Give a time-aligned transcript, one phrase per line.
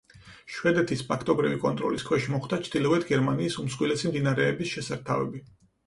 [0.53, 5.49] შვედეთის ფაქტობრივი კონტროლის ქვეშ მოხვდა ჩრდილოეთ გერმანიის უმსხვილესი მდინარეების შესართავები.